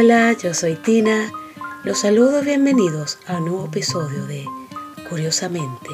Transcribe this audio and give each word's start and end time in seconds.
Hola, 0.00 0.32
yo 0.40 0.54
soy 0.54 0.76
Tina. 0.76 1.32
Los 1.82 2.02
saludo 2.02 2.40
bienvenidos 2.42 3.18
a 3.26 3.38
un 3.38 3.46
nuevo 3.46 3.64
episodio 3.66 4.26
de 4.26 4.44
Curiosamente. 5.10 5.90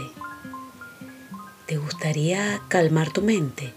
¿Te 1.64 1.78
gustaría 1.78 2.60
calmar 2.68 3.14
tu 3.14 3.22
mente? 3.22 3.72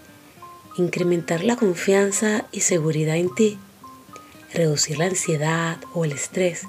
Incrementar 0.76 1.46
la 1.46 1.56
confianza 1.56 2.46
y 2.52 2.60
seguridad 2.60 3.16
en 3.16 3.34
ti, 3.36 3.58
reducir 4.54 4.98
la 4.98 5.06
ansiedad 5.06 5.78
o 5.94 6.04
el 6.04 6.12
estrés, 6.12 6.68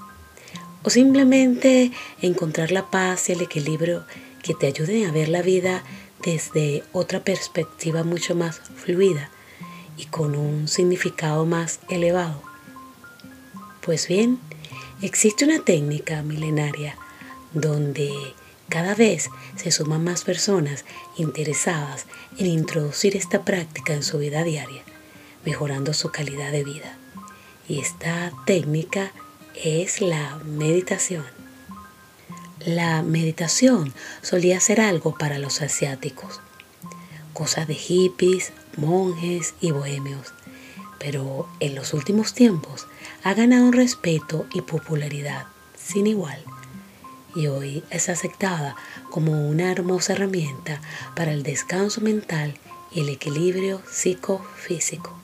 o 0.84 0.90
simplemente 0.90 1.90
encontrar 2.22 2.70
la 2.70 2.93
paz 2.93 3.29
y 3.29 3.32
el 3.32 3.40
equilibrio 3.40 4.04
que 4.40 4.54
te 4.54 4.68
ayuden 4.68 5.09
a 5.09 5.11
ver 5.11 5.29
la 5.29 5.43
vida 5.43 5.82
desde 6.22 6.84
otra 6.93 7.25
perspectiva 7.25 8.04
mucho 8.04 8.36
más 8.36 8.61
fluida 8.77 9.30
y 9.96 10.06
con 10.06 10.36
un 10.36 10.69
significado 10.69 11.45
más 11.45 11.80
elevado. 11.88 12.48
Pues 13.88 14.06
bien, 14.06 14.38
existe 15.01 15.47
una 15.47 15.60
técnica 15.65 16.20
milenaria 16.20 16.98
donde 17.55 18.12
cada 18.69 18.95
vez 18.95 19.30
se 19.56 19.70
suman 19.70 20.05
más 20.05 20.24
personas 20.24 20.84
interesadas 21.16 22.05
en 22.37 22.48
introducir 22.48 23.16
esta 23.16 23.47
práctica 23.47 23.95
en 23.95 24.02
su 24.02 24.19
vida 24.19 24.45
diaria, 24.45 24.83
mejorando 25.47 25.95
su 25.95 26.11
calidad 26.11 26.52
de 26.52 26.64
vida. 26.64 26.98
Y 27.66 27.80
esta 27.80 28.30
técnica 28.45 29.11
es 29.55 30.02
la 30.02 30.36
meditación. 30.45 31.25
La 32.59 33.00
meditación 33.00 33.95
solía 34.20 34.61
ser 34.61 34.83
algo 34.83 35.16
para 35.16 35.39
los 35.39 35.62
asiáticos, 35.62 36.42
cosa 37.33 37.64
de 37.64 37.75
hippies, 37.75 38.52
monjes 38.77 39.55
y 39.62 39.70
bohemios, 39.70 40.34
pero 40.98 41.48
en 41.59 41.75
los 41.75 41.95
últimos 41.95 42.34
tiempos 42.34 42.86
ha 43.24 43.34
ganado 43.34 43.70
respeto 43.70 44.47
y 44.52 44.62
popularidad 44.62 45.47
sin 45.77 46.06
igual 46.06 46.44
y 47.34 47.47
hoy 47.47 47.84
es 47.91 48.08
aceptada 48.08 48.75
como 49.10 49.48
una 49.48 49.70
hermosa 49.70 50.14
herramienta 50.14 50.80
para 51.14 51.33
el 51.33 51.42
descanso 51.42 52.00
mental 52.00 52.55
y 52.91 53.00
el 53.00 53.08
equilibrio 53.10 53.83
psicofísico. 53.91 55.16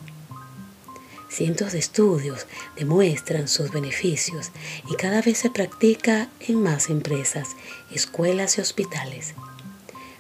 Cientos 1.29 1.73
de 1.73 1.81
estudios 1.81 2.47
demuestran 2.77 3.49
sus 3.49 3.73
beneficios 3.73 4.53
y 4.89 4.95
cada 4.95 5.21
vez 5.23 5.39
se 5.39 5.51
practica 5.51 6.29
en 6.39 6.63
más 6.63 6.89
empresas, 6.89 7.57
escuelas 7.91 8.59
y 8.59 8.61
hospitales. 8.61 9.35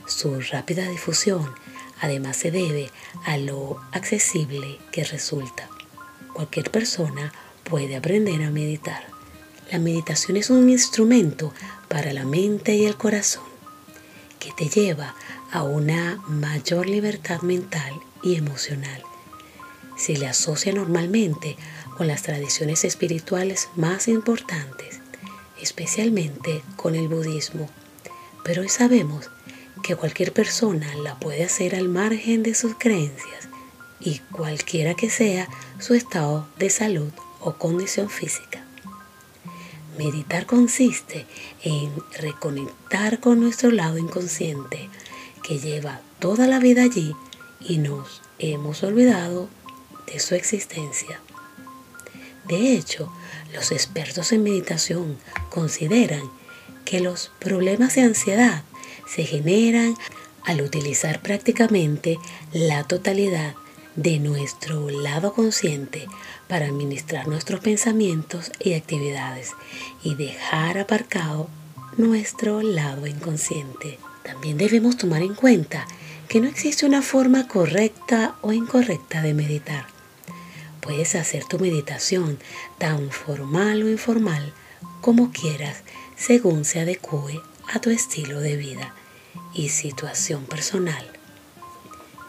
Su 0.07 0.41
rápida 0.41 0.89
difusión 0.89 1.55
además 2.01 2.37
se 2.37 2.51
debe 2.51 2.91
a 3.25 3.37
lo 3.37 3.81
accesible 3.93 4.81
que 4.91 5.05
resulta. 5.05 5.69
Cualquier 6.33 6.73
persona 6.73 7.33
puede 7.65 7.97
aprender 7.97 8.43
a 8.43 8.51
meditar. 8.51 9.05
La 9.71 9.79
meditación 9.79 10.37
es 10.37 10.51
un 10.51 10.69
instrumento 10.69 11.53
para 11.89 12.13
la 12.13 12.25
mente 12.25 12.75
y 12.77 12.85
el 12.85 12.97
corazón 12.97 13.45
que 14.39 14.53
te 14.53 14.69
lleva 14.69 15.15
a 15.51 15.63
una 15.63 16.23
mayor 16.29 16.87
libertad 16.87 17.41
mental 17.41 17.93
y 18.23 18.37
emocional. 18.37 19.03
Se 19.97 20.17
le 20.17 20.27
asocia 20.27 20.73
normalmente 20.73 21.57
con 21.97 22.07
las 22.07 22.23
tradiciones 22.23 22.85
espirituales 22.85 23.69
más 23.77 24.09
importantes, 24.09 25.01
especialmente 25.61 26.63
con 26.77 26.95
el 26.95 27.09
budismo, 27.09 27.71
pero 28.45 28.63
hoy 28.63 28.69
sabemos 28.69 29.31
que 29.83 29.97
cualquier 29.97 30.33
persona 30.33 30.95
la 30.97 31.19
puede 31.19 31.45
hacer 31.45 31.75
al 31.75 31.89
margen 31.89 32.43
de 32.43 32.55
sus 32.55 32.75
creencias 32.77 33.49
y 34.01 34.19
cualquiera 34.31 34.95
que 34.95 35.09
sea 35.09 35.49
su 35.79 35.95
estado 35.95 36.47
de 36.59 36.71
salud 36.71 37.13
o 37.45 37.55
condición 37.55 38.11
física. 38.11 38.65
Meditar 39.97 40.47
consiste 40.47 41.27
en 41.63 41.93
reconectar 42.19 43.21
con 43.21 43.41
nuestro 43.41 43.71
lado 43.71 43.99
inconsciente 43.99 44.89
que 45.45 45.61
lleva 45.61 46.01
toda 46.19 46.49
la 46.49 46.59
vida 46.59 46.83
allí 46.83 47.15
y 47.61 47.79
nos 47.79 48.23
hemos 48.39 48.83
olvidado 48.83 49.49
de 50.07 50.19
su 50.19 50.35
existencia. 50.35 51.21
De 52.49 52.73
hecho, 52.75 53.13
los 53.53 53.71
expertos 53.71 54.33
en 54.33 54.43
meditación 54.43 55.17
consideran 55.51 56.23
que 56.85 57.01
los 57.01 57.31
problemas 57.39 57.95
de 57.95 58.03
ansiedad 58.03 58.65
se 59.07 59.25
generan 59.25 59.95
al 60.45 60.61
utilizar 60.61 61.23
prácticamente 61.23 62.19
la 62.53 62.85
totalidad 62.85 63.55
de 63.97 64.19
nuestro 64.19 64.91
lado 64.91 65.33
consciente 65.33 66.09
para 66.49 66.67
administrar 66.67 67.29
nuestros 67.29 67.61
pensamientos 67.61 68.51
y 68.59 68.75
actividades 68.75 69.53
y 70.03 70.15
dejar 70.15 70.79
aparcado 70.79 71.49
nuestro 71.97 72.63
lado 72.63 73.07
inconsciente. 73.07 73.99
También 74.25 74.59
debemos 74.59 74.97
tomar 74.97 75.23
en 75.23 75.35
cuenta 75.35 75.87
que 76.29 76.41
no 76.41 76.49
existe 76.49 76.87
una 76.87 77.03
forma 77.03 77.47
correcta 77.47 78.37
o 78.41 78.53
incorrecta 78.53 79.23
de 79.23 79.35
meditar. 79.35 79.87
Puedes 80.81 81.15
hacer 81.15 81.45
tu 81.45 81.59
meditación 81.59 82.39
tan 82.79 83.11
formal 83.11 83.83
o 83.83 83.89
informal 83.89 84.53
como 85.01 85.31
quieras 85.31 85.83
según 86.17 86.65
se 86.65 86.81
adecue 86.81 87.41
a 87.73 87.81
tu 87.81 87.91
estilo 87.91 88.41
de 88.41 88.57
vida 88.57 88.95
y 89.55 89.69
situación 89.69 90.45
personal. 90.45 91.14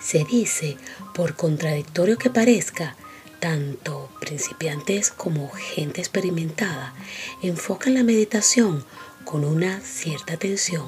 Se 0.06 0.24
dice, 0.24 0.78
por 1.16 1.36
contradictorio 1.36 2.20
que 2.20 2.30
parezca, 2.30 2.96
tanto 3.40 4.08
principiantes 4.20 5.10
como 5.10 5.50
gente 5.50 6.00
experimentada 6.00 6.94
enfocan 7.42 7.96
la 7.96 8.04
meditación 8.04 8.86
con 9.24 9.44
una 9.44 9.80
cierta 9.82 10.34
atención. 10.34 10.86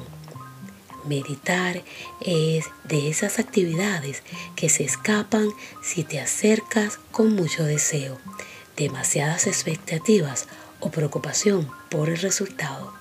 Meditar 1.06 1.84
es 2.22 2.66
de 2.84 3.10
esas 3.10 3.40
actividades 3.40 4.22
que 4.56 4.70
se 4.70 4.84
escapan 4.84 5.50
si 5.82 6.04
te 6.04 6.20
acercas 6.20 7.00
con 7.12 7.34
mucho 7.34 7.64
deseo, 7.64 8.20
demasiadas 8.76 9.48
expectativas 9.48 10.48
o 10.80 10.92
preocupación 10.92 11.68
por 11.90 12.10
el 12.10 12.18
resultado. 12.18 12.97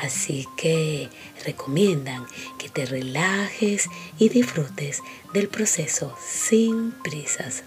Así 0.00 0.46
que 0.56 1.10
recomiendan 1.44 2.24
que 2.58 2.68
te 2.68 2.86
relajes 2.86 3.88
y 4.18 4.28
disfrutes 4.28 5.02
del 5.32 5.48
proceso 5.48 6.16
sin 6.24 6.92
prisas. 6.92 7.64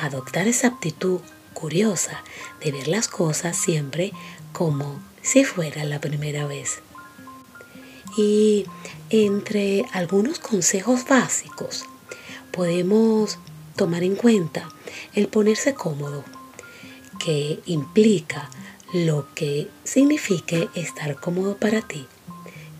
Adoptar 0.00 0.46
esa 0.46 0.68
actitud 0.68 1.20
curiosa 1.54 2.22
de 2.62 2.70
ver 2.70 2.86
las 2.86 3.08
cosas 3.08 3.56
siempre 3.56 4.12
como 4.52 5.00
si 5.22 5.44
fuera 5.44 5.84
la 5.84 6.00
primera 6.00 6.46
vez. 6.46 6.80
Y 8.16 8.66
entre 9.10 9.84
algunos 9.92 10.38
consejos 10.38 11.04
básicos 11.04 11.84
podemos 12.52 13.38
tomar 13.74 14.04
en 14.04 14.14
cuenta 14.14 14.68
el 15.14 15.28
ponerse 15.28 15.74
cómodo, 15.74 16.24
que 17.18 17.60
implica 17.66 18.50
lo 18.92 19.26
que 19.34 19.68
signifique 19.84 20.68
estar 20.74 21.16
cómodo 21.16 21.56
para 21.56 21.82
ti. 21.82 22.06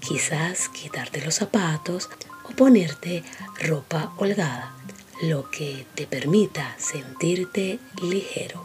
Quizás 0.00 0.70
quitarte 0.70 1.22
los 1.22 1.34
zapatos 1.34 2.08
o 2.44 2.50
ponerte 2.52 3.22
ropa 3.60 4.12
holgada, 4.16 4.74
lo 5.22 5.50
que 5.50 5.84
te 5.94 6.06
permita 6.06 6.74
sentirte 6.78 7.78
ligero. 8.02 8.64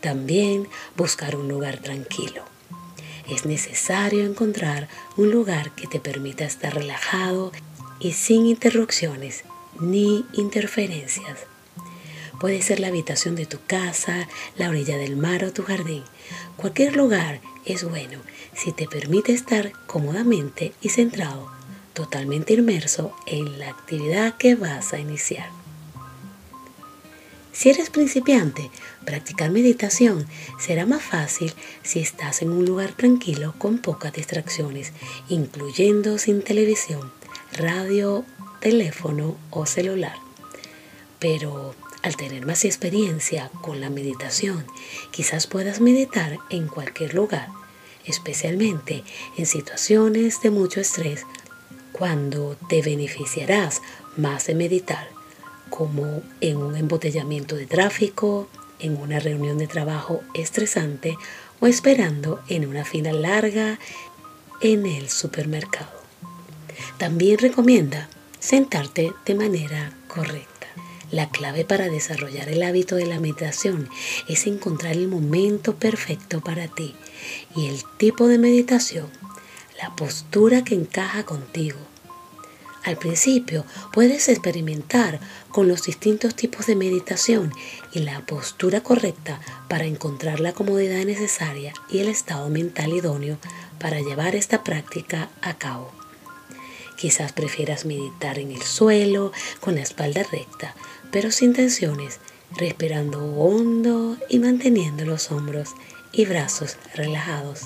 También 0.00 0.66
buscar 0.96 1.36
un 1.36 1.46
lugar 1.46 1.78
tranquilo. 1.78 2.42
Es 3.28 3.44
necesario 3.44 4.24
encontrar 4.24 4.88
un 5.16 5.30
lugar 5.30 5.72
que 5.76 5.86
te 5.86 6.00
permita 6.00 6.44
estar 6.44 6.74
relajado 6.74 7.52
y 8.00 8.12
sin 8.12 8.46
interrupciones 8.46 9.44
ni 9.78 10.24
interferencias. 10.32 11.46
Puede 12.40 12.62
ser 12.62 12.80
la 12.80 12.88
habitación 12.88 13.36
de 13.36 13.44
tu 13.44 13.58
casa, 13.66 14.26
la 14.56 14.70
orilla 14.70 14.96
del 14.96 15.14
mar 15.14 15.44
o 15.44 15.52
tu 15.52 15.62
jardín. 15.62 16.02
Cualquier 16.56 16.96
lugar 16.96 17.42
es 17.66 17.84
bueno 17.84 18.18
si 18.54 18.72
te 18.72 18.88
permite 18.88 19.34
estar 19.34 19.72
cómodamente 19.86 20.72
y 20.80 20.88
centrado, 20.88 21.52
totalmente 21.92 22.54
inmerso 22.54 23.14
en 23.26 23.58
la 23.58 23.68
actividad 23.68 24.38
que 24.38 24.54
vas 24.54 24.94
a 24.94 24.98
iniciar. 24.98 25.50
Si 27.52 27.68
eres 27.68 27.90
principiante, 27.90 28.70
practicar 29.04 29.50
meditación 29.50 30.26
será 30.58 30.86
más 30.86 31.02
fácil 31.02 31.52
si 31.82 32.00
estás 32.00 32.40
en 32.40 32.52
un 32.52 32.64
lugar 32.64 32.92
tranquilo 32.92 33.54
con 33.58 33.76
pocas 33.76 34.14
distracciones, 34.14 34.94
incluyendo 35.28 36.16
sin 36.16 36.40
televisión, 36.40 37.12
radio, 37.52 38.24
teléfono 38.60 39.36
o 39.50 39.66
celular. 39.66 40.16
Pero 41.18 41.74
al 42.02 42.16
tener 42.16 42.46
más 42.46 42.64
experiencia 42.64 43.50
con 43.60 43.80
la 43.80 43.90
meditación, 43.90 44.64
quizás 45.10 45.46
puedas 45.46 45.80
meditar 45.80 46.38
en 46.48 46.66
cualquier 46.66 47.14
lugar, 47.14 47.48
especialmente 48.04 49.04
en 49.36 49.46
situaciones 49.46 50.40
de 50.42 50.50
mucho 50.50 50.80
estrés, 50.80 51.26
cuando 51.92 52.56
te 52.68 52.82
beneficiarás 52.82 53.82
más 54.16 54.46
de 54.46 54.54
meditar, 54.54 55.08
como 55.68 56.22
en 56.40 56.56
un 56.56 56.76
embotellamiento 56.76 57.56
de 57.56 57.66
tráfico, 57.66 58.48
en 58.78 58.96
una 58.96 59.20
reunión 59.20 59.58
de 59.58 59.66
trabajo 59.66 60.22
estresante 60.34 61.16
o 61.60 61.66
esperando 61.66 62.40
en 62.48 62.66
una 62.66 62.84
fila 62.84 63.12
larga 63.12 63.78
en 64.62 64.86
el 64.86 65.08
supermercado. 65.08 66.00
También 66.98 67.38
recomienda 67.38 68.08
sentarte 68.38 69.12
de 69.26 69.34
manera 69.34 69.92
correcta. 70.08 70.59
La 71.10 71.28
clave 71.28 71.64
para 71.64 71.88
desarrollar 71.88 72.48
el 72.48 72.62
hábito 72.62 72.94
de 72.94 73.06
la 73.06 73.18
meditación 73.18 73.88
es 74.28 74.46
encontrar 74.46 74.92
el 74.92 75.08
momento 75.08 75.74
perfecto 75.74 76.40
para 76.40 76.68
ti 76.68 76.94
y 77.56 77.66
el 77.66 77.82
tipo 77.96 78.28
de 78.28 78.38
meditación, 78.38 79.08
la 79.80 79.94
postura 79.96 80.62
que 80.62 80.76
encaja 80.76 81.24
contigo. 81.24 81.78
Al 82.84 82.96
principio 82.96 83.66
puedes 83.92 84.28
experimentar 84.28 85.20
con 85.50 85.68
los 85.68 85.82
distintos 85.82 86.34
tipos 86.34 86.66
de 86.66 86.76
meditación 86.76 87.52
y 87.92 88.00
la 88.00 88.24
postura 88.24 88.80
correcta 88.80 89.40
para 89.68 89.84
encontrar 89.84 90.40
la 90.40 90.52
comodidad 90.52 91.04
necesaria 91.04 91.74
y 91.90 91.98
el 91.98 92.08
estado 92.08 92.48
mental 92.48 92.92
idóneo 92.92 93.38
para 93.78 94.00
llevar 94.00 94.34
esta 94.36 94.62
práctica 94.62 95.28
a 95.42 95.54
cabo. 95.58 95.99
Quizás 97.00 97.32
prefieras 97.32 97.86
meditar 97.86 98.38
en 98.38 98.52
el 98.52 98.60
suelo 98.60 99.32
con 99.60 99.76
la 99.76 99.80
espalda 99.80 100.22
recta, 100.30 100.74
pero 101.10 101.30
sin 101.30 101.54
tensiones, 101.54 102.20
respirando 102.54 103.24
hondo 103.36 104.18
y 104.28 104.38
manteniendo 104.38 105.06
los 105.06 105.30
hombros 105.30 105.70
y 106.12 106.26
brazos 106.26 106.76
relajados. 106.94 107.62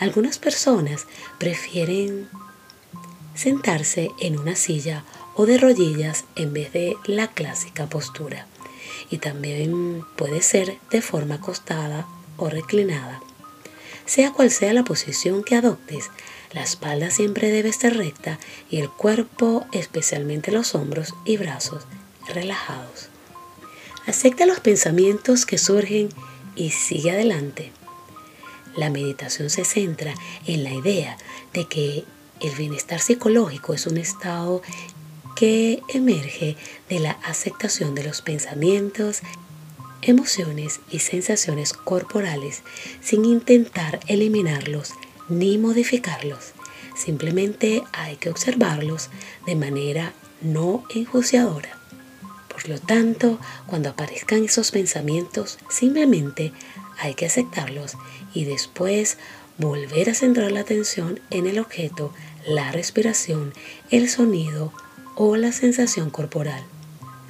Algunas 0.00 0.38
personas 0.38 1.06
prefieren 1.38 2.28
sentarse 3.36 4.10
en 4.18 4.36
una 4.36 4.56
silla 4.56 5.04
o 5.36 5.46
de 5.46 5.56
rodillas 5.56 6.24
en 6.34 6.52
vez 6.52 6.72
de 6.72 6.96
la 7.06 7.28
clásica 7.28 7.86
postura. 7.86 8.48
Y 9.10 9.18
también 9.18 10.04
puede 10.16 10.42
ser 10.42 10.78
de 10.90 11.02
forma 11.02 11.36
acostada 11.36 12.08
o 12.36 12.50
reclinada. 12.50 13.20
Sea 14.06 14.32
cual 14.32 14.50
sea 14.50 14.72
la 14.72 14.82
posición 14.82 15.44
que 15.44 15.54
adoptes, 15.54 16.10
la 16.54 16.62
espalda 16.62 17.10
siempre 17.10 17.50
debe 17.50 17.68
estar 17.68 17.96
recta 17.96 18.38
y 18.70 18.78
el 18.78 18.88
cuerpo, 18.88 19.66
especialmente 19.72 20.52
los 20.52 20.76
hombros 20.76 21.12
y 21.24 21.36
brazos, 21.36 21.82
relajados. 22.28 23.08
Acepta 24.06 24.46
los 24.46 24.60
pensamientos 24.60 25.46
que 25.46 25.58
surgen 25.58 26.10
y 26.54 26.70
sigue 26.70 27.10
adelante. 27.10 27.72
La 28.76 28.88
meditación 28.88 29.50
se 29.50 29.64
centra 29.64 30.14
en 30.46 30.62
la 30.62 30.72
idea 30.72 31.18
de 31.52 31.66
que 31.66 32.04
el 32.40 32.54
bienestar 32.54 33.00
psicológico 33.00 33.74
es 33.74 33.86
un 33.86 33.96
estado 33.96 34.62
que 35.34 35.82
emerge 35.88 36.56
de 36.88 37.00
la 37.00 37.12
aceptación 37.24 37.96
de 37.96 38.04
los 38.04 38.22
pensamientos, 38.22 39.22
emociones 40.02 40.80
y 40.90 41.00
sensaciones 41.00 41.72
corporales 41.72 42.62
sin 43.00 43.24
intentar 43.24 43.98
eliminarlos 44.06 44.92
ni 45.28 45.58
modificarlos. 45.58 46.52
Simplemente 46.96 47.82
hay 47.92 48.16
que 48.16 48.30
observarlos 48.30 49.10
de 49.46 49.56
manera 49.56 50.12
no 50.40 50.84
enjuiciadora. 50.94 51.78
Por 52.48 52.68
lo 52.68 52.78
tanto, 52.78 53.40
cuando 53.66 53.90
aparezcan 53.90 54.44
esos 54.44 54.70
pensamientos, 54.70 55.58
simplemente 55.68 56.52
hay 56.98 57.14
que 57.14 57.26
aceptarlos 57.26 57.96
y 58.32 58.44
después 58.44 59.18
volver 59.58 60.10
a 60.10 60.14
centrar 60.14 60.52
la 60.52 60.60
atención 60.60 61.20
en 61.30 61.46
el 61.46 61.58
objeto, 61.58 62.12
la 62.46 62.70
respiración, 62.72 63.52
el 63.90 64.08
sonido 64.08 64.72
o 65.16 65.36
la 65.36 65.52
sensación 65.52 66.10
corporal. 66.10 66.62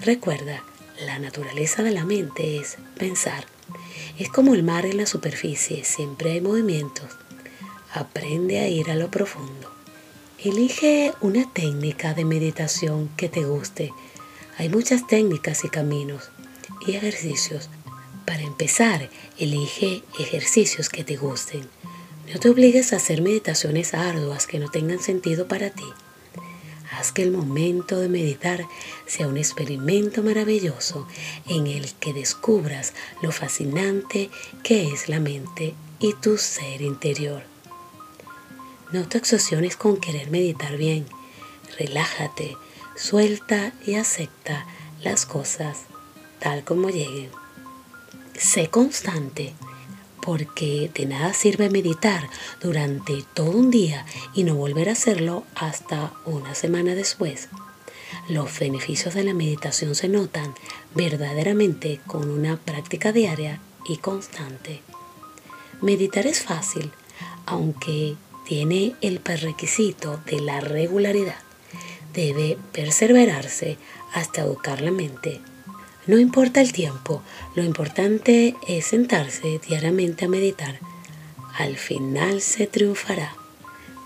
Recuerda, 0.00 0.62
la 1.06 1.19
naturaleza 1.19 1.82
de 1.82 1.90
la 1.90 2.05
mente 2.05 2.58
es 2.58 2.76
pensar. 2.99 3.47
Es 4.19 4.29
como 4.29 4.55
el 4.55 4.62
mar 4.62 4.87
en 4.87 4.99
la 4.99 5.06
superficie, 5.06 5.85
siempre 5.85 6.32
hay 6.32 6.40
movimientos. 6.40 7.06
Aprende 7.94 8.61
a 8.61 8.69
ir 8.69 8.91
a 8.91 8.96
lo 8.96 9.11
profundo. 9.11 9.73
Elige 10.38 11.14
una 11.23 11.50
técnica 11.52 12.12
de 12.12 12.26
meditación 12.26 13.08
que 13.17 13.31
te 13.31 13.44
guste 13.44 13.93
hay 14.56 14.69
muchas 14.69 15.06
técnicas 15.08 15.64
y 15.64 15.69
caminos 15.69 16.31
y 16.87 16.93
ejercicios. 16.94 17.69
Para 18.25 18.43
empezar, 18.43 19.11
elige 19.37 20.05
ejercicios 20.19 20.88
que 20.88 21.02
te 21.02 21.17
gusten. 21.17 21.69
No 22.32 22.38
te 22.38 22.49
obligues 22.49 22.93
a 22.93 22.96
hacer 22.96 23.20
meditaciones 23.20 23.94
arduas 23.94 24.47
que 24.47 24.61
no 24.61 24.70
tengan 24.70 25.00
sentido 25.00 25.49
para 25.49 25.70
ti. 25.70 25.87
Haz 26.93 27.11
que 27.11 27.25
el 27.25 27.32
momento 27.32 27.99
de 27.99 28.08
meditar 28.08 28.64
sea 29.06 29.26
un 29.26 29.37
experimento 29.37 30.23
maravilloso 30.23 31.08
en 31.49 31.67
el 31.67 31.93
que 31.94 32.12
descubras 32.12 32.94
lo 33.23 33.32
fascinante 33.32 34.31
que 34.62 34.93
es 34.93 35.08
la 35.08 35.19
mente 35.19 35.75
y 35.99 36.12
tu 36.12 36.38
ser 36.38 36.81
interior. 36.81 37.54
No 38.94 39.08
te 39.08 39.19
obsesiones 39.19 39.76
con 39.76 39.96
querer 39.96 40.31
meditar 40.31 40.76
bien. 40.76 41.05
Relájate, 41.81 42.56
Suelta 42.94 43.73
y 43.85 43.96
acepta 43.96 44.67
las 45.02 45.26
cosas 45.26 45.87
tal 46.38 46.62
como 46.62 46.91
lleguen. 46.91 47.29
Sé 48.38 48.69
constante 48.69 49.52
porque 50.23 50.93
de 50.94 51.06
nada 51.06 51.35
sirve 51.35 51.70
meditar 51.70 52.31
durante 52.62 53.25
todo 53.35 53.50
un 53.50 53.73
día 53.73 54.06
y 54.32 54.44
no 54.44 54.55
volver 54.55 54.88
a 54.88 54.93
hacerlo 54.93 55.43
hasta 55.56 56.12
una 56.25 56.55
semana 56.55 56.94
después. 56.94 57.49
Los 58.29 58.61
beneficios 58.61 59.14
de 59.14 59.25
la 59.25 59.35
meditación 59.35 59.97
se 59.97 60.06
notan 60.06 60.55
verdaderamente 60.94 61.99
con 62.06 62.31
una 62.31 62.58
práctica 62.58 63.11
diaria 63.11 63.58
y 63.88 63.97
constante. 63.97 64.82
Meditar 65.82 66.29
es 66.29 66.44
fácil, 66.44 66.93
aunque 67.44 68.14
tiene 68.46 68.94
el 69.00 69.20
prerequisito 69.20 70.20
de 70.26 70.41
la 70.41 70.61
regularidad 70.61 71.44
debe 72.14 72.56
perseverarse 72.73 73.76
hasta 74.14 74.43
educar 74.43 74.81
la 74.81 74.93
mente. 74.93 75.41
No 76.06 76.19
importa 76.19 76.61
el 76.61 76.73
tiempo, 76.73 77.23
lo 77.55 77.62
importante 77.62 78.55
es 78.69 78.87
sentarse 78.87 79.61
diariamente 79.67 80.25
a 80.25 80.29
meditar. 80.29 80.79
Al 81.58 81.76
final 81.76 82.41
se 82.41 82.67
triunfará. 82.67 83.35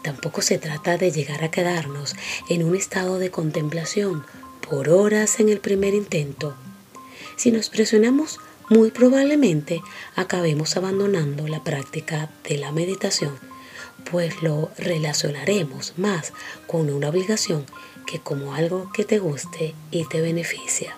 Tampoco 0.02 0.43
se 0.43 0.58
trata 0.58 0.96
de 0.96 1.11
llegar 1.11 1.44
a 1.44 1.50
quedarnos 1.50 2.14
en 2.49 2.64
un 2.64 2.75
estado 2.75 3.19
de 3.19 3.31
contemplación 3.31 4.25
por 4.69 4.88
horas 4.88 5.41
en 5.41 5.49
el 5.49 5.61
primer 5.61 5.94
intento. 5.94 6.55
Si 7.36 7.51
nos 7.51 7.69
presionamos, 7.69 8.39
muy 8.70 8.91
probablemente 8.91 9.82
acabemos 10.15 10.77
abandonando 10.77 11.48
la 11.48 11.65
práctica 11.65 12.31
de 12.48 12.58
la 12.58 12.70
meditación, 12.70 13.39
pues 14.10 14.43
lo 14.43 14.70
relacionaremos 14.78 15.94
más 15.96 16.32
con 16.67 16.90
una 16.90 17.08
obligación 17.08 17.67
que 18.06 18.20
como 18.20 18.55
algo 18.55 18.90
que 18.93 19.05
te 19.05 19.19
guste 19.19 19.74
y 19.90 20.05
te 20.06 20.20
beneficia. 20.20 20.96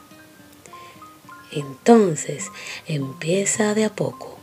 Entonces 1.53 2.47
empieza 2.87 3.75
de 3.75 3.85
a 3.85 3.95
poco. 3.95 4.39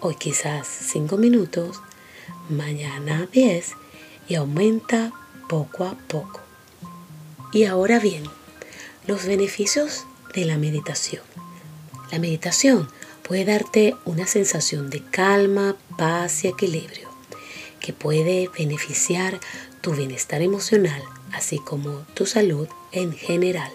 Hoy 0.00 0.16
quizás 0.16 0.66
5 0.66 1.16
minutos, 1.16 1.80
mañana 2.48 3.28
10 3.32 3.72
y 4.28 4.34
aumenta 4.34 5.12
poco 5.48 5.84
a 5.84 5.94
poco. 6.08 6.40
Y 7.52 7.64
ahora 7.64 8.00
bien, 8.00 8.24
los 9.06 9.24
beneficios 9.24 10.04
de 10.34 10.44
la 10.44 10.58
meditación. 10.58 11.22
La 12.10 12.18
meditación 12.18 12.88
puede 13.22 13.44
darte 13.44 13.94
una 14.04 14.26
sensación 14.26 14.90
de 14.90 15.02
calma, 15.02 15.76
paz 15.96 16.44
y 16.44 16.48
equilibrio 16.48 17.05
que 17.80 17.92
puede 17.92 18.48
beneficiar 18.56 19.40
tu 19.80 19.92
bienestar 19.92 20.42
emocional 20.42 21.02
así 21.32 21.58
como 21.58 22.04
tu 22.14 22.26
salud 22.26 22.68
en 22.92 23.12
general. 23.12 23.70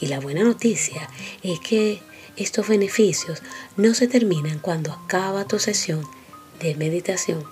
Y 0.00 0.06
la 0.08 0.20
buena 0.20 0.42
noticia 0.42 1.08
es 1.42 1.60
que 1.60 2.02
estos 2.36 2.68
beneficios 2.68 3.42
no 3.76 3.94
se 3.94 4.08
terminan 4.08 4.58
cuando 4.58 4.92
acaba 4.92 5.46
tu 5.46 5.58
sesión 5.58 6.04
de 6.60 6.74
meditación. 6.74 7.44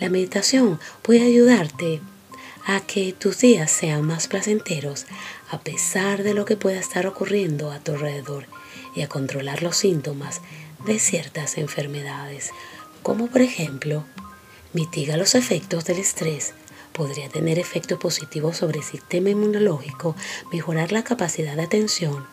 La 0.00 0.08
meditación 0.08 0.80
puede 1.02 1.22
ayudarte 1.22 2.00
a 2.64 2.80
que 2.80 3.12
tus 3.12 3.38
días 3.40 3.70
sean 3.70 4.02
más 4.02 4.28
placenteros 4.28 5.06
a 5.50 5.60
pesar 5.60 6.22
de 6.22 6.34
lo 6.34 6.44
que 6.44 6.56
pueda 6.56 6.78
estar 6.78 7.06
ocurriendo 7.06 7.70
a 7.70 7.80
tu 7.80 7.92
alrededor 7.92 8.46
y 8.94 9.02
a 9.02 9.08
controlar 9.08 9.62
los 9.62 9.76
síntomas 9.76 10.40
de 10.86 10.98
ciertas 10.98 11.58
enfermedades, 11.58 12.50
como 13.02 13.26
por 13.26 13.42
ejemplo, 13.42 14.04
mitiga 14.72 15.16
los 15.16 15.34
efectos 15.34 15.84
del 15.84 15.98
estrés 15.98 16.54
podría 16.98 17.28
tener 17.28 17.60
efectos 17.60 17.96
positivos 17.98 18.56
sobre 18.56 18.80
el 18.80 18.84
sistema 18.84 19.30
inmunológico, 19.30 20.16
mejorar 20.52 20.90
la 20.90 21.04
capacidad 21.04 21.54
de 21.54 21.62
atención. 21.62 22.26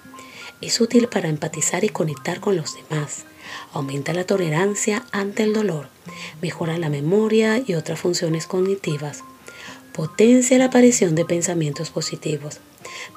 Es 0.60 0.82
útil 0.82 1.08
para 1.08 1.30
empatizar 1.30 1.84
y 1.84 1.89
conectar 1.89 2.39
con 2.39 2.56
los 2.56 2.75
demás. 2.75 3.25
Aumenta 3.74 4.12
la 4.12 4.24
tolerancia 4.24 5.06
ante 5.12 5.44
el 5.44 5.54
dolor. 5.54 5.88
Mejora 6.42 6.80
la 6.80 6.89
memoria 6.89 7.62
y 7.65 7.75
otras 7.75 8.00
funciones 8.00 8.48
cognitivas. 8.48 9.24
potencia 9.94 10.58
la 10.58 10.65
aparición 10.65 11.15
de 11.15 11.24
pensamientos 11.24 11.89
positivos. 11.89 12.60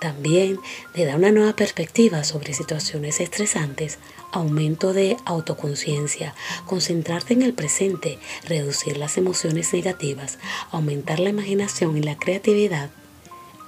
También 0.00 0.58
le 0.94 1.04
da 1.04 1.16
una 1.16 1.32
nueva 1.32 1.54
perspectiva 1.54 2.24
sobre 2.24 2.54
situaciones 2.54 3.20
estresantes, 3.20 3.98
aumento 4.32 4.92
de 4.92 5.16
autoconciencia, 5.24 6.34
concentrarte 6.66 7.34
en 7.34 7.42
el 7.42 7.54
presente, 7.54 8.18
reducir 8.44 8.96
las 8.96 9.16
emociones 9.16 9.72
negativas, 9.72 10.38
aumentar 10.70 11.20
la 11.20 11.30
imaginación 11.30 11.96
y 11.96 12.02
la 12.02 12.16
creatividad, 12.16 12.90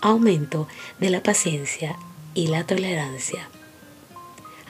aumento 0.00 0.68
de 0.98 1.10
la 1.10 1.22
paciencia 1.22 1.96
y 2.34 2.48
la 2.48 2.64
tolerancia. 2.64 3.48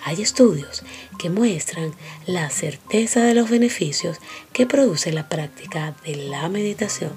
Hay 0.05 0.23
estudios 0.23 0.83
que 1.19 1.29
muestran 1.29 1.93
la 2.27 2.49
certeza 2.49 3.21
de 3.21 3.35
los 3.35 3.51
beneficios 3.51 4.19
que 4.53 4.67
produce 4.67 5.13
la 5.13 5.29
práctica 5.29 5.95
de 6.05 6.17
la 6.17 6.49
meditación. 6.49 7.13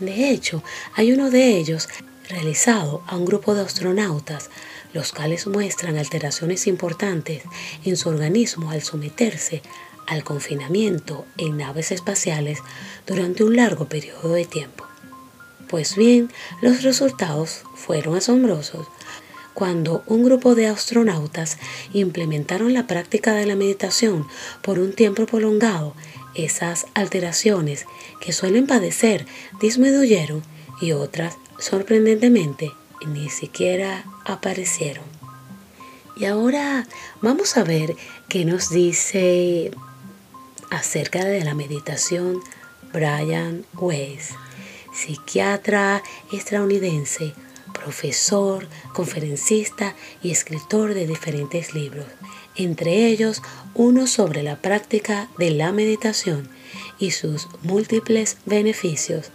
De 0.00 0.30
hecho, 0.30 0.62
hay 0.94 1.12
uno 1.12 1.30
de 1.30 1.56
ellos 1.56 1.88
realizado 2.30 3.02
a 3.06 3.16
un 3.16 3.24
grupo 3.24 3.54
de 3.54 3.62
astronautas, 3.62 4.50
los 4.92 5.12
cuales 5.12 5.46
muestran 5.46 5.98
alteraciones 5.98 6.66
importantes 6.66 7.42
en 7.84 7.96
su 7.96 8.08
organismo 8.08 8.70
al 8.70 8.82
someterse 8.82 9.62
al 10.06 10.24
confinamiento 10.24 11.24
en 11.38 11.56
naves 11.56 11.92
espaciales 11.92 12.58
durante 13.06 13.44
un 13.44 13.56
largo 13.56 13.88
periodo 13.88 14.32
de 14.32 14.44
tiempo. 14.44 14.84
Pues 15.68 15.94
bien, 15.94 16.32
los 16.60 16.82
resultados 16.82 17.62
fueron 17.76 18.16
asombrosos 18.16 18.88
cuando 19.54 20.02
un 20.06 20.24
grupo 20.24 20.54
de 20.54 20.66
astronautas 20.66 21.58
implementaron 21.92 22.72
la 22.72 22.86
práctica 22.86 23.34
de 23.34 23.46
la 23.46 23.56
meditación 23.56 24.26
por 24.62 24.78
un 24.78 24.92
tiempo 24.92 25.26
prolongado, 25.26 25.94
esas 26.34 26.86
alteraciones 26.94 27.84
que 28.20 28.32
suelen 28.32 28.66
padecer 28.66 29.26
disminuyeron 29.60 30.42
y 30.80 30.92
otras, 30.92 31.36
sorprendentemente, 31.60 32.72
ni 33.06 33.30
siquiera 33.30 34.04
aparecieron. 34.24 35.04
Y 36.16 36.24
ahora 36.24 36.86
vamos 37.22 37.56
a 37.56 37.64
ver 37.64 37.94
qué 38.28 38.44
nos 38.44 38.70
dice 38.70 39.70
acerca 40.70 41.24
de 41.24 41.44
la 41.44 41.54
meditación 41.54 42.40
Brian 42.92 43.64
Weiss, 43.74 44.30
psiquiatra 44.92 46.02
estadounidense 46.32 47.32
profesor, 47.72 48.68
conferencista 48.92 49.94
y 50.22 50.30
escritor 50.30 50.94
de 50.94 51.06
diferentes 51.06 51.74
libros, 51.74 52.06
entre 52.56 53.06
ellos 53.06 53.42
uno 53.74 54.06
sobre 54.06 54.42
la 54.42 54.56
práctica 54.56 55.28
de 55.38 55.50
la 55.50 55.72
meditación 55.72 56.50
y 56.98 57.12
sus 57.12 57.48
múltiples 57.62 58.36
beneficios, 58.44 59.30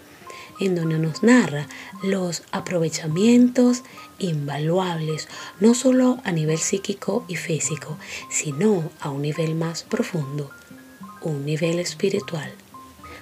en 0.60 0.76
donde 0.76 1.00
nos 1.00 1.24
narra 1.24 1.68
los 2.04 2.44
aprovechamientos 2.52 3.84
invaluables, 4.20 5.28
no 5.60 5.74
solo 5.74 6.20
a 6.24 6.32
nivel 6.32 6.58
psíquico 6.58 7.26
y 7.28 7.36
físico, 7.36 7.98
sino 8.30 8.92
a 9.00 9.10
un 9.10 9.22
nivel 9.22 9.56
más 9.56 9.84
profundo, 9.84 10.52
un 11.22 11.46
nivel 11.46 11.80
espiritual. 11.80 12.52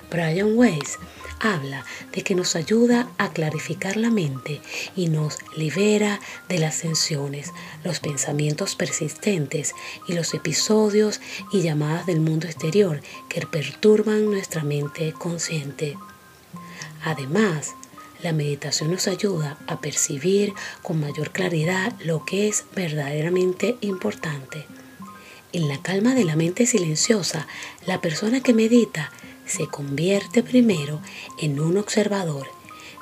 Brian 0.10 0.56
Weiss 0.56 1.00
habla 1.40 1.86
de 2.14 2.22
que 2.24 2.36
nos 2.36 2.56
ayuda 2.56 3.10
a 3.18 3.32
clarificar 3.34 3.98
la 3.98 4.10
mente 4.10 4.62
y 4.96 5.10
nos 5.10 5.40
libera 5.56 6.20
de 6.48 6.60
las 6.60 6.80
tensiones, 6.82 7.52
los 7.84 8.00
pensamientos 8.00 8.76
persistentes 8.76 9.74
y 10.08 10.14
los 10.14 10.34
episodios 10.34 11.20
y 11.52 11.62
llamadas 11.62 12.06
del 12.06 12.22
mundo 12.22 12.48
exterior 12.48 13.02
que 13.28 13.46
perturban 13.46 14.26
nuestra 14.26 14.64
mente 14.64 15.14
consciente. 15.14 15.98
Además, 17.04 17.76
la 18.22 18.32
meditación 18.32 18.92
nos 18.92 19.08
ayuda 19.08 19.58
a 19.68 19.82
percibir 19.82 20.54
con 20.82 21.00
mayor 21.00 21.32
claridad 21.32 21.94
lo 22.04 22.26
que 22.26 22.48
es 22.48 22.66
verdaderamente 22.74 23.76
importante. 23.82 24.66
En 25.52 25.68
la 25.68 25.82
calma 25.82 26.16
de 26.16 26.24
la 26.24 26.36
mente 26.36 26.66
silenciosa, 26.66 27.48
la 27.86 28.02
persona 28.02 28.42
que 28.42 28.54
medita 28.54 29.12
se 29.46 29.68
convierte 29.68 30.42
primero 30.42 31.02
en 31.40 31.60
un 31.60 31.78
observador, 31.78 32.48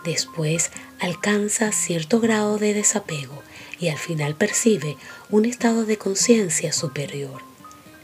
después 0.04 0.72
alcanza 1.00 1.72
cierto 1.72 2.20
grado 2.20 2.58
de 2.58 2.74
desapego 2.74 3.42
y 3.80 3.90
al 3.90 3.98
final 3.98 4.36
percibe 4.36 4.98
un 5.30 5.46
estado 5.46 5.86
de 5.86 5.98
conciencia 5.98 6.74
superior. 6.74 7.42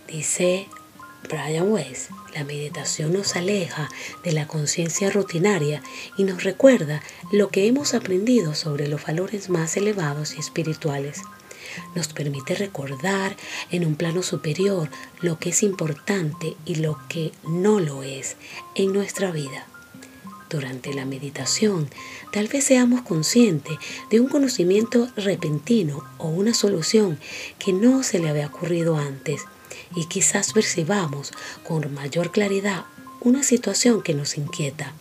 Dice 0.07 0.67
Brian 1.29 1.71
Weiss, 1.71 2.09
la 2.33 2.43
meditación 2.43 3.13
nos 3.13 3.35
aleja 3.35 3.89
de 4.23 4.31
la 4.31 4.47
conciencia 4.47 5.09
rutinaria 5.09 5.81
y 6.17 6.23
nos 6.23 6.43
recuerda 6.43 7.01
lo 7.31 7.49
que 7.49 7.67
hemos 7.67 7.93
aprendido 7.93 8.55
sobre 8.55 8.87
los 8.87 9.05
valores 9.05 9.49
más 9.49 9.75
elevados 9.77 10.35
y 10.35 10.39
espirituales 10.39 11.21
nos 11.95 12.07
permite 12.09 12.55
recordar 12.55 13.35
en 13.71 13.85
un 13.85 13.95
plano 13.95 14.23
superior 14.23 14.89
lo 15.21 15.39
que 15.39 15.49
es 15.49 15.63
importante 15.63 16.55
y 16.65 16.75
lo 16.75 16.97
que 17.09 17.31
no 17.47 17.79
lo 17.79 18.03
es 18.03 18.35
en 18.75 18.93
nuestra 18.93 19.31
vida. 19.31 19.67
Durante 20.49 20.93
la 20.93 21.05
meditación, 21.05 21.89
tal 22.31 22.47
vez 22.47 22.63
seamos 22.63 23.01
conscientes 23.01 23.77
de 24.09 24.21
un 24.21 24.29
conocimiento 24.29 25.09
repentino 25.17 26.03
o 26.17 26.29
una 26.29 26.53
solución 26.53 27.19
que 27.59 27.73
no 27.73 28.01
se 28.01 28.19
le 28.19 28.29
había 28.29 28.47
ocurrido 28.47 28.95
antes 28.95 29.41
y 29.95 30.05
quizás 30.05 30.53
percibamos 30.53 31.31
con 31.67 31.93
mayor 31.93 32.31
claridad 32.31 32.85
una 33.21 33.43
situación 33.43 34.01
que 34.01 34.13
nos 34.13 34.37
inquieta, 34.37 34.93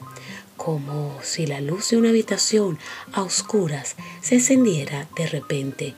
como 0.56 1.18
si 1.22 1.46
la 1.46 1.60
luz 1.60 1.90
de 1.90 1.96
una 1.96 2.08
habitación 2.08 2.78
a 3.12 3.22
oscuras 3.22 3.96
se 4.20 4.36
encendiera 4.36 5.08
de 5.16 5.26
repente. 5.26 5.94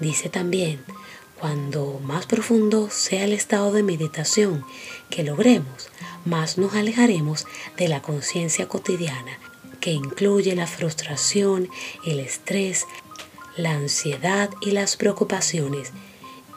Dice 0.00 0.28
también, 0.28 0.84
cuando 1.38 2.00
más 2.04 2.26
profundo 2.26 2.88
sea 2.90 3.24
el 3.24 3.32
estado 3.32 3.72
de 3.72 3.82
meditación 3.82 4.64
que 5.10 5.22
logremos, 5.22 5.90
más 6.24 6.56
nos 6.56 6.74
alejaremos 6.74 7.46
de 7.76 7.88
la 7.88 8.00
conciencia 8.00 8.68
cotidiana, 8.68 9.38
que 9.80 9.90
incluye 9.90 10.54
la 10.54 10.68
frustración, 10.68 11.68
el 12.06 12.20
estrés, 12.20 12.86
la 13.56 13.72
ansiedad 13.72 14.50
y 14.60 14.70
las 14.70 14.96
preocupaciones, 14.96 15.90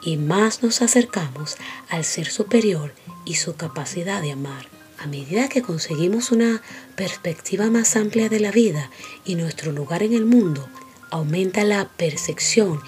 y 0.06 0.16
más 0.16 0.62
nos 0.62 0.82
acercamos 0.82 1.56
al 1.88 2.04
ser 2.04 2.30
superior 2.30 2.94
y 3.24 3.34
su 3.34 3.56
capacidad 3.56 4.22
de 4.22 4.30
amar. 4.30 4.68
A 4.98 5.06
medida 5.08 5.48
que 5.48 5.62
conseguimos 5.62 6.30
una 6.30 6.62
perspectiva 6.94 7.70
más 7.70 7.96
amplia 7.96 8.28
de 8.28 8.38
la 8.38 8.52
vida 8.52 8.88
y 9.24 9.34
nuestro 9.34 9.72
lugar 9.72 10.04
en 10.04 10.14
el 10.14 10.24
mundo, 10.24 10.66
aumenta 11.10 11.64
la 11.64 11.88
percepción 11.88 12.80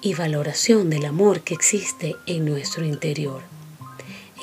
y 0.00 0.14
valoración 0.14 0.88
del 0.88 1.04
amor 1.04 1.40
que 1.40 1.54
existe 1.54 2.14
en 2.26 2.44
nuestro 2.44 2.84
interior. 2.84 3.42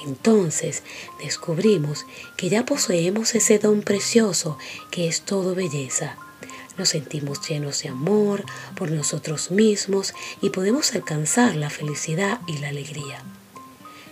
Entonces 0.06 0.84
descubrimos 1.24 2.06
que 2.36 2.50
ya 2.50 2.66
poseemos 2.66 3.34
ese 3.34 3.60
don 3.60 3.82
precioso 3.82 4.58
que 4.92 5.08
es 5.08 5.22
todo 5.22 5.56
belleza. 5.56 6.18
Nos 6.80 6.90
sentimos 6.90 7.46
llenos 7.46 7.84
de 7.84 7.90
amor 7.90 8.46
por 8.78 8.90
nosotros 8.90 9.52
mismos 9.52 10.14
y 10.42 10.50
podemos 10.50 10.96
alcanzar 10.96 11.58
la 11.58 11.70
felicidad 11.70 12.40
y 12.48 12.58
la 12.60 12.70
alegría. 12.70 13.22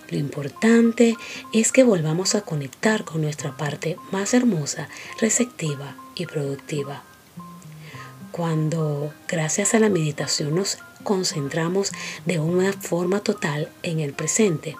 Lo 0.10 0.18
importante 0.18 1.16
es 1.54 1.72
que 1.72 1.86
volvamos 1.86 2.36
a 2.36 2.42
conectar 2.42 3.06
con 3.06 3.22
nuestra 3.22 3.56
parte 3.56 3.96
más 4.12 4.34
hermosa, 4.34 4.90
receptiva 5.22 5.96
y 6.14 6.26
productiva. 6.26 7.04
Cuando, 8.34 9.14
gracias 9.30 9.74
a 9.74 9.80
la 9.80 9.88
meditación, 9.88 10.54
nos 10.54 10.78
concentramos 11.04 11.94
de 12.26 12.40
una 12.40 12.74
forma 12.74 13.22
total 13.22 13.72
en 13.82 14.02
el 14.02 14.12
presente, 14.12 14.76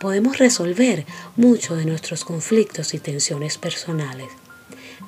podemos 0.00 0.38
resolver 0.38 1.06
muchos 1.36 1.78
de 1.78 1.84
nuestros 1.84 2.24
conflictos 2.24 2.92
y 2.92 2.98
tensiones 2.98 3.56
personales. 3.56 4.32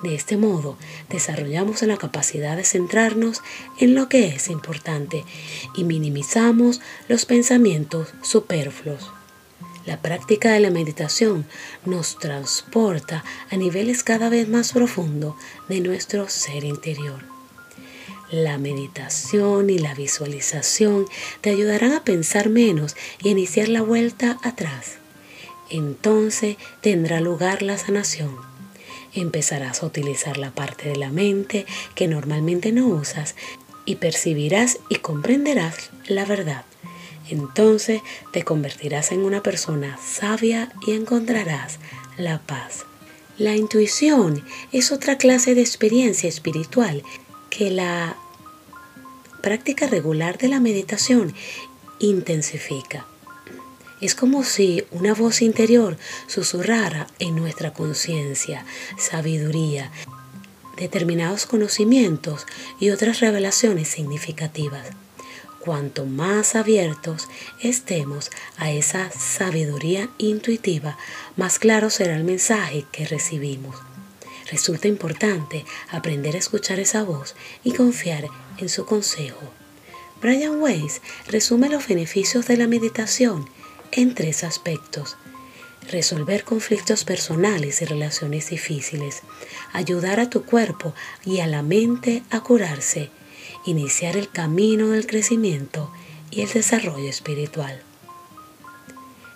De 0.03 0.17
este 0.17 0.37
modo, 0.37 0.77
desarrollamos 1.11 1.83
la 1.83 1.97
capacidad 1.97 2.57
de 2.57 2.65
centrarnos 2.65 3.41
en 3.79 3.95
lo 3.95 4.09
que 4.09 4.27
es 4.27 4.49
importante 4.49 5.25
y 5.77 5.85
minimizamos 5.85 6.81
los 7.09 7.25
pensamientos 7.25 8.09
superfluos. 8.21 9.13
La 9.87 10.01
práctica 10.01 10.53
de 10.53 10.61
la 10.61 10.71
meditación 10.71 11.45
nos 11.85 12.19
transporta 12.19 13.25
a 13.51 13.57
niveles 13.57 14.03
cada 14.03 14.29
vez 14.29 14.49
más 14.49 14.73
profundos 14.73 15.35
de 15.69 15.81
nuestro 15.81 16.29
ser 16.29 16.65
interior. 16.65 17.25
La 18.31 18.59
meditación 18.59 19.71
y 19.71 19.79
la 19.79 19.95
visualización 19.95 21.07
te 21.41 21.51
ayudarán 21.51 21.93
a 21.93 22.03
pensar 22.03 22.49
menos 22.49 22.97
y 23.23 23.29
a 23.29 23.33
iniciar 23.33 23.69
la 23.69 23.83
vuelta 23.83 24.39
atrás. 24.43 24.99
Entonces 25.69 26.57
tendrá 26.81 27.21
lugar 27.21 27.63
la 27.63 27.77
sanación. 27.77 28.52
Empezarás 29.15 29.83
a 29.83 29.87
utilizar 29.87 30.39
la 30.39 30.53
parte 30.53 30.89
de 30.89 30.97
la 30.97 31.11
mente 31.11 31.67
que 31.95 32.09
normalmente 32.09 32.73
no 32.73 32.87
usas 32.87 33.35
y 33.85 33.97
percibirás 33.97 34.79
y 34.89 34.97
comprenderás 34.97 35.91
la 36.07 36.25
verdad. 36.25 36.65
Entonces 37.29 38.03
te 38.33 38.43
convertirás 38.43 39.13
en 39.13 39.21
una 39.21 39.43
persona 39.43 39.99
sabia 40.03 40.73
y 40.87 40.93
encontrarás 40.93 41.79
la 42.17 42.41
paz. 42.41 42.85
La 43.39 43.57
intuición 43.57 44.45
es 44.73 44.93
otra 44.93 45.17
clase 45.17 45.55
de 45.55 45.63
experiencia 45.63 46.29
espiritual 46.29 47.03
que 47.51 47.71
la 47.71 48.17
práctica 49.43 49.87
regular 49.87 50.39
de 50.39 50.49
la 50.49 50.61
meditación 50.61 51.35
intensifica. 51.99 53.07
Es 54.03 54.17
como 54.17 54.43
si 54.43 54.85
una 54.91 55.15
voz 55.15 55.43
interior 55.43 55.97
susurrara 56.27 57.07
en 57.21 57.37
nuestra 57.37 57.73
conciencia 57.73 58.67
sabiduría, 58.99 59.93
determinados 60.77 61.47
conocimientos 61.47 62.45
y 62.81 62.91
otras 62.91 63.21
revelaciones 63.21 63.87
significativas. 63.87 64.89
Cuanto 65.61 66.05
más 66.05 66.57
abiertos 66.57 67.29
estemos 67.61 68.33
a 68.57 68.73
esa 68.73 69.09
sabiduría 69.13 70.11
intuitiva, 70.19 70.99
más 71.37 71.61
claro 71.61 71.89
será 71.89 72.17
el 72.17 72.25
mensaje 72.25 72.85
que 72.91 73.07
recibimos. 73.07 73.77
Resulta 74.51 74.89
importante 74.89 75.65
aprender 75.93 76.35
a 76.35 76.41
escuchar 76.41 76.81
esa 76.81 77.05
voz 77.05 77.37
y 77.63 77.73
confiar 77.73 78.27
en 78.59 78.69
su 78.69 78.85
consejo. 78.85 79.39
Brian 80.21 80.61
Weiss 80.61 81.01
resume 81.29 81.69
los 81.69 81.87
beneficios 81.87 82.49
de 82.49 82.57
la 82.57 82.67
meditación 82.67 83.49
en 83.93 84.15
tres 84.15 84.45
aspectos. 84.45 85.17
Resolver 85.91 86.45
conflictos 86.45 87.05
personales 87.05 87.83
y 87.83 87.85
relaciones 87.85 88.51
difíciles, 88.51 89.23
ayudar 89.73 90.21
a 90.21 90.31
tu 90.31 90.45
cuerpo 90.45 90.95
y 91.25 91.41
a 91.41 91.47
la 91.47 91.63
mente 91.63 92.23
a 92.31 92.41
curarse, 92.41 93.11
iniciar 93.67 94.17
el 94.17 94.31
camino 94.31 94.89
del 94.89 95.07
crecimiento 95.07 95.91
y 96.31 96.43
el 96.43 96.53
desarrollo 96.53 97.09
espiritual. 97.09 97.83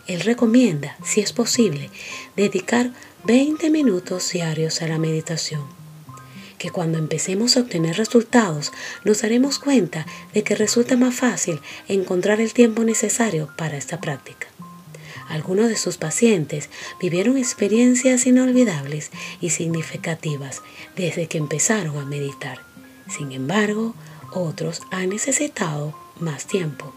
Él 0.06 0.20
recomienda, 0.20 0.96
si 1.04 1.20
es 1.20 1.32
posible, 1.32 1.90
dedicar 2.36 2.92
20 3.24 3.70
minutos 3.70 4.30
diarios 4.30 4.82
a 4.82 4.88
la 4.88 4.98
meditación 4.98 5.85
que 6.66 6.72
cuando 6.72 6.98
empecemos 6.98 7.56
a 7.56 7.60
obtener 7.60 7.96
resultados 7.96 8.72
nos 9.04 9.22
daremos 9.22 9.60
cuenta 9.60 10.04
de 10.34 10.42
que 10.42 10.56
resulta 10.56 10.96
más 10.96 11.14
fácil 11.14 11.60
encontrar 11.86 12.40
el 12.40 12.52
tiempo 12.52 12.82
necesario 12.82 13.48
para 13.56 13.76
esta 13.76 14.00
práctica. 14.00 14.48
Algunos 15.28 15.68
de 15.68 15.76
sus 15.76 15.96
pacientes 15.96 16.68
vivieron 17.00 17.36
experiencias 17.36 18.26
inolvidables 18.26 19.12
y 19.40 19.50
significativas 19.50 20.62
desde 20.96 21.28
que 21.28 21.38
empezaron 21.38 21.98
a 21.98 22.04
meditar. 22.04 22.58
Sin 23.08 23.30
embargo, 23.30 23.94
otros 24.32 24.82
han 24.90 25.10
necesitado 25.10 25.96
más 26.18 26.48
tiempo. 26.48 26.92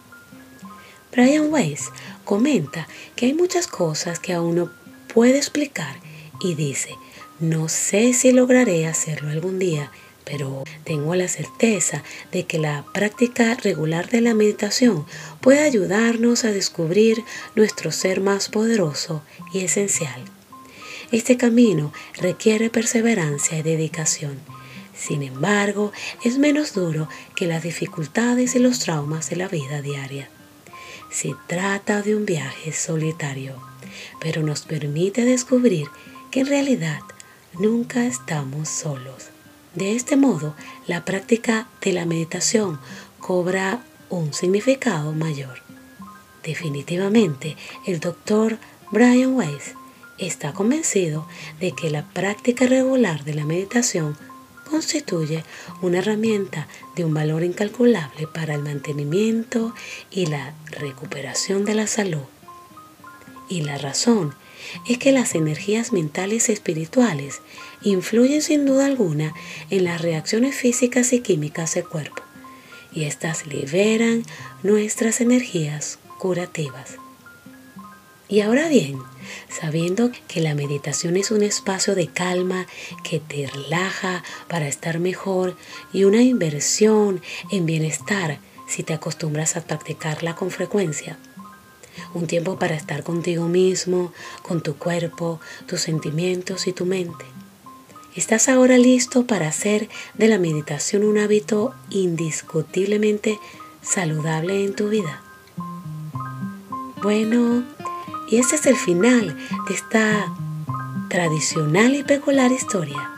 Brian 1.12 1.54
Weiss 1.54 1.92
comenta 2.26 2.88
que 3.16 3.28
hay 3.28 3.36
muchas 3.36 3.68
cosas 3.68 4.20
que 4.20 4.34
aún 4.34 4.56
no 4.56 4.72
puede 5.14 5.38
explicar 5.38 5.96
y 6.42 6.56
dice, 6.56 6.96
no 7.40 7.70
sé 7.70 8.14
si 8.14 8.32
lograré 8.32 8.86
hacerlo 8.86 9.30
algún 9.30 9.60
día, 9.60 9.92
pero 10.26 10.64
tengo 10.84 11.16
la 11.16 11.28
certeza 11.28 12.04
de 12.32 12.46
que 12.46 12.60
la 12.60 12.86
práctica 12.94 13.56
regular 13.56 14.10
de 14.10 14.22
la 14.22 14.34
meditación 14.34 15.06
puede 15.40 15.62
ayudarnos 15.62 16.44
a 16.44 16.52
descubrir 16.52 17.24
nuestro 17.56 17.92
ser 17.92 18.20
más 18.20 18.50
poderoso 18.50 19.24
y 19.54 19.60
esencial. 19.60 20.22
Este 21.12 21.38
camino 21.38 21.94
requiere 22.16 22.70
perseverancia 22.70 23.58
y 23.58 23.64
dedicación. 23.64 24.38
Sin 24.94 25.24
embargo, 25.24 25.94
es 26.26 26.38
menos 26.38 26.74
duro 26.74 27.08
que 27.36 27.48
las 27.48 27.64
dificultades 27.64 28.54
y 28.56 28.60
los 28.60 28.80
traumas 28.80 29.30
de 29.30 29.38
la 29.38 29.48
vida 29.48 29.82
diaria. 29.82 30.30
Se 31.10 31.34
trata 31.48 32.02
de 32.02 32.16
un 32.16 32.26
viaje 32.26 32.74
solitario, 32.74 33.56
pero 34.20 34.44
nos 34.44 34.62
permite 34.62 35.24
descubrir 35.24 35.88
que 36.30 36.42
en 36.42 36.48
realidad 36.48 37.00
nunca 37.58 38.06
estamos 38.06 38.70
solos. 38.70 39.30
De 39.76 39.96
este 39.96 40.16
modo, 40.16 40.56
la 40.88 41.06
práctica 41.06 41.68
de 41.82 41.94
la 41.94 42.06
meditación 42.06 42.80
cobra 43.20 43.84
un 44.10 44.34
significado 44.34 45.14
mayor. 45.14 45.62
Definitivamente, 46.44 47.56
el 47.86 48.00
doctor 48.00 48.58
Brian 48.92 49.36
Weiss 49.36 49.76
está 50.18 50.54
convencido 50.54 51.28
de 51.60 51.72
que 51.72 51.90
la 51.90 52.04
práctica 52.04 52.66
regular 52.66 53.24
de 53.24 53.36
la 53.36 53.46
meditación 53.46 54.18
constituye 54.70 55.44
una 55.82 56.00
herramienta 56.00 56.68
de 56.96 57.06
un 57.06 57.14
valor 57.14 57.44
incalculable 57.44 58.28
para 58.28 58.56
el 58.56 58.64
mantenimiento 58.64 59.74
y 60.12 60.28
la 60.28 60.54
recuperación 60.66 61.66
de 61.66 61.76
la 61.76 61.88
salud. 61.88 62.24
Y 63.48 63.62
la 63.62 63.78
razón 63.78 64.36
es 64.88 64.98
que 64.98 65.12
las 65.12 65.36
energías 65.36 65.92
mentales 65.92 66.50
y 66.50 66.54
espirituales 66.54 67.42
influyen 67.82 68.42
sin 68.42 68.66
duda 68.66 68.86
alguna 68.86 69.34
en 69.70 69.86
las 69.86 70.02
reacciones 70.02 70.56
físicas 70.56 71.14
y 71.14 71.22
químicas 71.22 71.76
del 71.76 71.88
cuerpo, 71.88 72.22
y 72.94 73.04
éstas 73.04 73.46
liberan 73.48 74.24
nuestras 74.64 75.22
energías 75.22 76.00
curativas. 76.18 76.98
Y 78.28 78.42
ahora 78.42 78.68
bien, 78.68 79.00
sabiendo 79.50 80.12
que 80.28 80.40
la 80.40 80.54
meditación 80.54 81.18
es 81.18 81.32
un 81.32 81.42
espacio 81.42 81.96
de 81.96 82.08
calma 82.08 82.68
que 83.04 83.20
te 83.20 83.48
relaja 83.48 84.24
para 84.48 84.68
estar 84.68 85.00
mejor 85.00 85.58
y 85.94 86.04
una 86.04 86.22
inversión 86.22 87.22
en 87.52 87.66
bienestar 87.66 88.40
si 88.68 88.84
te 88.84 88.94
acostumbras 88.94 89.58
a 89.58 89.62
practicarla 89.62 90.36
con 90.36 90.52
frecuencia, 90.52 91.18
un 92.14 92.28
tiempo 92.28 92.58
para 92.58 92.76
estar 92.76 93.04
contigo 93.04 93.48
mismo, 93.48 94.12
con 94.42 94.62
tu 94.62 94.76
cuerpo, 94.76 95.40
tus 95.66 95.82
sentimientos 95.82 96.68
y 96.68 96.74
tu 96.74 96.86
mente. 96.86 97.26
¿Estás 98.16 98.50
ahora 98.50 98.78
listo 98.78 99.26
para 99.26 99.48
hacer 99.48 99.90
de 100.16 100.28
la 100.28 100.40
meditación 100.40 101.04
un 101.04 101.18
hábito 101.18 101.74
indiscutiblemente 101.90 103.40
saludable 103.82 104.66
en 104.66 104.76
tu 104.76 104.90
vida? 104.90 105.22
Bueno, 107.02 107.64
y 108.30 108.38
este 108.38 108.56
es 108.56 108.66
el 108.66 108.76
final 108.76 109.38
de 109.68 109.74
esta 109.74 110.34
tradicional 111.10 111.96
y 111.96 112.04
peculiar 112.04 112.52
historia. 112.52 113.12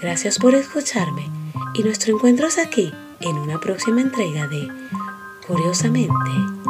Gracias 0.00 0.38
por 0.38 0.54
escucharme 0.54 1.30
y 1.74 1.82
nuestro 1.82 2.14
encuentro 2.14 2.48
es 2.48 2.58
aquí 2.58 2.92
en 3.20 3.38
una 3.38 3.58
próxima 3.60 4.00
entrega 4.00 4.48
de 4.48 4.68
Curiosamente 5.46 6.61